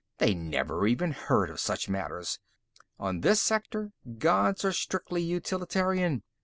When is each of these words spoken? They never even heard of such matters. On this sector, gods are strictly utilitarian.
They 0.17 0.33
never 0.33 0.87
even 0.87 1.11
heard 1.11 1.51
of 1.51 1.59
such 1.59 1.87
matters. 1.87 2.39
On 2.97 3.21
this 3.21 3.39
sector, 3.39 3.91
gods 4.17 4.65
are 4.65 4.73
strictly 4.73 5.21
utilitarian. 5.21 6.23